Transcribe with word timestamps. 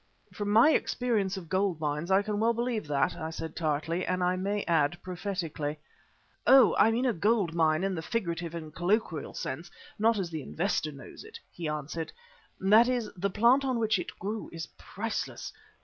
"From 0.33 0.49
my 0.49 0.71
experience 0.71 1.37
of 1.37 1.47
gold 1.47 1.79
mines 1.79 2.09
I 2.09 2.23
can 2.23 2.39
well 2.39 2.53
believe 2.55 2.87
that," 2.87 3.15
I 3.15 3.29
said 3.29 3.55
tartly, 3.55 4.03
and, 4.03 4.23
I 4.23 4.35
may 4.35 4.63
add, 4.63 4.97
prophetically. 5.03 5.77
"Oh! 6.47 6.75
I 6.79 6.89
mean 6.89 7.05
a 7.05 7.13
gold 7.13 7.53
mine 7.53 7.83
in 7.83 7.93
the 7.93 8.01
figurative 8.01 8.55
and 8.55 8.73
colloquial 8.73 9.35
sense, 9.35 9.69
not 9.99 10.17
as 10.17 10.31
the 10.31 10.41
investor 10.41 10.91
knows 10.91 11.23
it," 11.23 11.37
he 11.51 11.67
answered. 11.67 12.11
"That 12.59 12.87
is, 12.87 13.11
the 13.15 13.29
plant 13.29 13.63
on 13.63 13.77
which 13.77 13.99
it 13.99 14.17
grew 14.17 14.49
is 14.51 14.65
priceless. 14.75 15.53